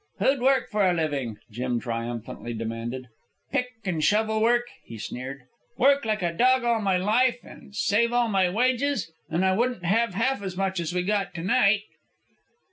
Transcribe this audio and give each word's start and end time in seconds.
"Who'd 0.17 0.41
work 0.41 0.67
for 0.71 0.83
a 0.89 0.93
livin'?" 0.95 1.37
Jim 1.51 1.79
triumphantly 1.79 2.55
demanded. 2.55 3.09
"Pick 3.51 3.67
an' 3.85 4.01
shovel 4.01 4.41
work!" 4.41 4.65
he 4.83 4.97
sneered. 4.97 5.41
"Work 5.77 6.05
like 6.05 6.23
a 6.23 6.33
dog 6.33 6.63
all 6.63 6.81
my 6.81 6.97
life, 6.97 7.37
an' 7.43 7.73
save 7.73 8.11
all 8.11 8.27
my 8.27 8.49
wages, 8.49 9.11
an' 9.29 9.43
I 9.43 9.55
wouldn't 9.55 9.85
have 9.85 10.15
half 10.15 10.41
as 10.41 10.57
much 10.57 10.79
as 10.79 10.91
we 10.91 11.03
got 11.03 11.35
tonight." 11.35 11.83